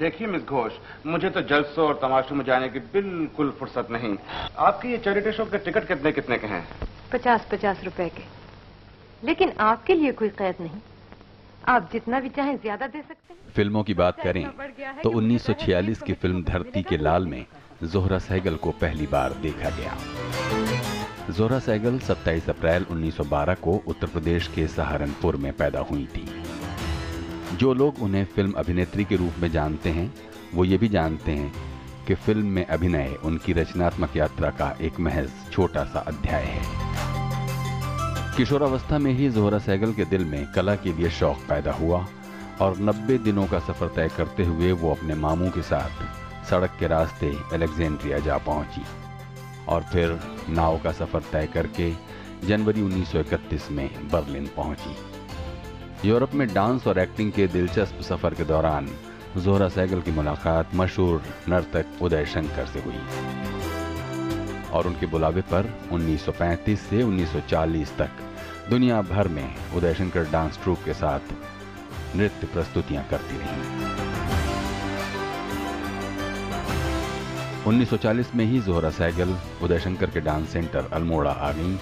[0.00, 0.72] देखिए मिस घोष
[1.06, 4.16] मुझे तो जलसों और तमाशों में जाने की बिल्कुल फुर्सत नहीं।
[4.58, 6.64] आपके ये चैरिटी शो के टिकट कितने कितने के हैं?
[7.12, 8.22] पचास पचास रुपए के।
[9.22, 10.80] लेकिन आपके लिए कोई कैद नहीं।
[11.68, 14.44] आप जितना भी चाहें ज़्यादा दे सकते हैं। फ़िल्मों की बात करें
[15.02, 17.44] तो 1946 की फ़िल्म धरती के लाल में
[17.84, 19.96] जोहरा सहगल को पहली बार देखा गया।
[21.30, 26.28] जोहरा सहगल 27 अप्रैल 1912 को उत्तर प्रदेश के सहारनपुर में पैदा हुई थी।
[27.58, 30.12] जो लोग उन्हें फ़िल्म अभिनेत्री के रूप में जानते हैं,
[30.54, 31.52] वो ये भी जानते हैं
[32.06, 36.62] कि फ़िल्म में अभिनय, उनकी रचनात्मक यात्रा का एक महज छोटा सा अध्याय है।
[38.36, 42.06] किशोरावस्था में ही जोहरा सहगल के दिल में कला के लिए शौक पैदा हुआ
[42.60, 46.86] और 90 दिनों का सफ़र तय करते हुए वो अपने मामू के साथ सड़क के
[46.86, 48.82] रास्ते अलेक्जेंड्रिया जा पहुँची
[49.68, 51.92] और फिर नाव का सफ़र तय करके
[52.46, 55.19] जनवरी 1931 में बर्लिन पहुँची।
[56.04, 58.88] यूरोप में डांस और एक्टिंग के दिलचस्प सफ़र के दौरान
[59.36, 63.00] जोहरा सैगल की मुलाकात मशहूर नर्तक उदय शंकर से हुई।
[64.70, 68.10] और उनके बुलावे पर 1935 से 1940 तक
[68.70, 71.20] दुनिया भर में उदय शंकर डांस ट्रूप के साथ
[72.16, 73.60] नृत्य प्रस्तुतियाँ करती रहीं।
[77.66, 81.78] 1940 में ही जोहरा सैगल उदय शंकर के डांस सेंटर अल्मोड़ा आ गई,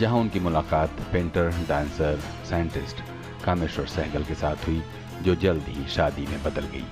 [0.00, 2.96] जहाँ उनकी मुलाकात painter, dancer, scientist
[3.44, 4.82] Kameshwar Sehgal के साथ हुई
[5.22, 6.84] जो जल्द ही शादी में बदल गई।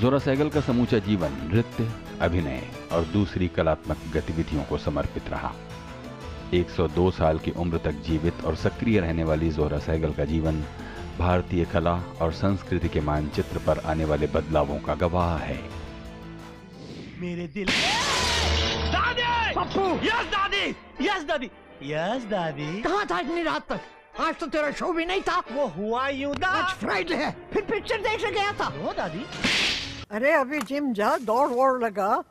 [0.00, 5.54] जोरा सहगल का समूचा जीवन नृत्य अभिनय और दूसरी कलात्मक गतिविधियों को समर्पित रहा।
[6.54, 10.64] 102 साल की उम्र तक जीवित और सक्रिय रहने वाली जोरा सहगल का जीवन
[11.18, 15.60] भारतीय कला और संस्कृति के मानचित्र पर आने वाले बदलावों का गवाह है।
[17.18, 17.66] मेरे दिल
[18.92, 19.54] दादी!
[19.54, 20.06] पप्पू!
[20.06, 20.76] यस दादी!
[21.00, 21.50] यस दादी!
[21.82, 22.82] यस दादी!
[22.82, 23.80] कहाँ था इतनी रात तक?
[24.20, 28.30] आज तो तेरा शो भी नहीं था। वो हुआ आज फ्राइडे है। फिर पिक्चर देखने
[28.30, 29.24] गया था। वो दादी।
[30.10, 32.24] अरे अभी जिम जा दौड़ वोड़ लगा।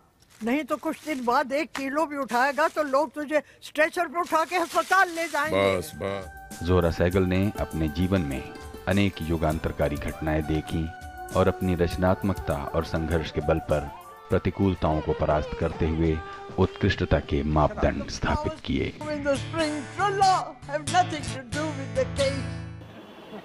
[0.43, 4.43] नहीं तो कुछ दिन बाद एक किलो भी उठाएगा तो लोग तुझे स्ट्रेचर पर उठा
[4.45, 8.41] के अस्पताल ले जाएँगे। बस बस। जोरा सैगल ने अपने जीवन में
[8.87, 10.87] अनेक युगांतरकारी घटनाएँ देखी
[11.35, 13.89] और अपनी रचनात्मकता और संघर्ष के बल पर
[14.29, 16.17] प्रतिकूलताओं को परास्त करते हुए
[16.59, 18.93] उत्कृष्टता के मापदंड स्थापित किए।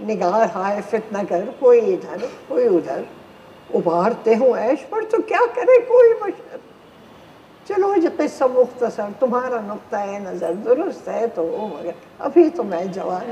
[0.03, 3.05] निगाह हाय फितना कर, कोई इधर, कोई उधर।
[3.71, 6.61] उभारते हो ऐश, पर तो क्या करे कोई बशर?
[7.67, 13.27] चलो जो किस्सा मुख्तसर तुम्हारा नुक्ता नज़र दुरुस्त है तो मगर अभी तो मैं जवान।